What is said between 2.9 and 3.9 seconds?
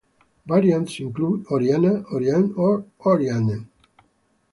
"Orianne".